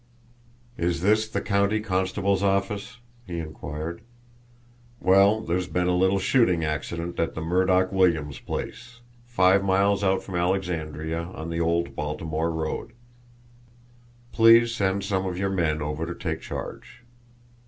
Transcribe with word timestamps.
"Is 0.79 1.03
this 1.03 1.29
the 1.29 1.41
county 1.41 1.79
constable's 1.79 2.41
office?" 2.41 2.97
he 3.27 3.37
inquired. 3.37 4.01
"Well, 4.99 5.41
there's 5.41 5.67
been 5.67 5.85
a 5.85 5.95
little 5.95 6.17
shooting 6.17 6.65
accident 6.65 7.19
at 7.19 7.35
the 7.35 7.41
Murdock 7.41 7.91
Williams' 7.91 8.39
place, 8.39 9.01
five 9.27 9.63
miles 9.63 10.03
out 10.03 10.23
from 10.23 10.33
Alexandria 10.33 11.21
on 11.35 11.51
the 11.51 11.59
old 11.59 11.95
Baltimore 11.95 12.49
Road. 12.49 12.93
Please 14.31 14.73
send 14.73 15.03
some 15.03 15.27
of 15.27 15.37
your 15.37 15.51
men 15.51 15.83
over 15.83 16.07
to 16.07 16.15
take 16.15 16.41
charge. 16.41 17.03